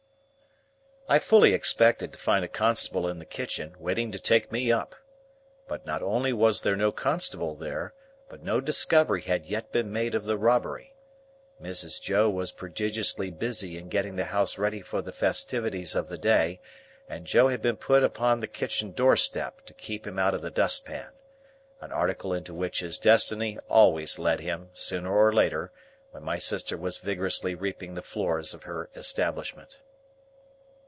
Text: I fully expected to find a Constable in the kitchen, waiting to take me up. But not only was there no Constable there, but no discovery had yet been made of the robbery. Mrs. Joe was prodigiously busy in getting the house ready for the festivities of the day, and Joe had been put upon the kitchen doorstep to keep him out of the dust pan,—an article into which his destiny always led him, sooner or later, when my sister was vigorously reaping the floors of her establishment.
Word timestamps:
I 1.09 1.19
fully 1.19 1.53
expected 1.53 2.13
to 2.13 2.19
find 2.19 2.45
a 2.45 2.47
Constable 2.47 3.05
in 3.05 3.19
the 3.19 3.25
kitchen, 3.25 3.75
waiting 3.77 4.13
to 4.13 4.19
take 4.19 4.49
me 4.49 4.71
up. 4.71 4.95
But 5.67 5.85
not 5.85 6.01
only 6.01 6.31
was 6.31 6.61
there 6.61 6.77
no 6.77 6.93
Constable 6.93 7.53
there, 7.53 7.93
but 8.29 8.43
no 8.43 8.61
discovery 8.61 9.23
had 9.23 9.45
yet 9.45 9.73
been 9.73 9.91
made 9.91 10.15
of 10.15 10.23
the 10.23 10.37
robbery. 10.37 10.93
Mrs. 11.61 12.01
Joe 12.01 12.29
was 12.29 12.53
prodigiously 12.53 13.29
busy 13.29 13.77
in 13.77 13.89
getting 13.89 14.15
the 14.15 14.23
house 14.23 14.57
ready 14.57 14.79
for 14.79 15.01
the 15.01 15.11
festivities 15.11 15.95
of 15.95 16.07
the 16.07 16.17
day, 16.17 16.61
and 17.09 17.27
Joe 17.27 17.49
had 17.49 17.61
been 17.61 17.75
put 17.75 18.03
upon 18.05 18.39
the 18.39 18.47
kitchen 18.47 18.93
doorstep 18.93 19.65
to 19.65 19.73
keep 19.73 20.07
him 20.07 20.17
out 20.17 20.33
of 20.33 20.41
the 20.41 20.49
dust 20.51 20.85
pan,—an 20.85 21.91
article 21.91 22.33
into 22.33 22.53
which 22.53 22.79
his 22.79 22.97
destiny 22.97 23.59
always 23.67 24.17
led 24.17 24.39
him, 24.39 24.69
sooner 24.73 25.13
or 25.13 25.33
later, 25.33 25.73
when 26.11 26.23
my 26.23 26.37
sister 26.37 26.77
was 26.77 26.99
vigorously 26.99 27.53
reaping 27.53 27.95
the 27.95 28.01
floors 28.01 28.53
of 28.53 28.63
her 28.63 28.89
establishment. 28.95 29.81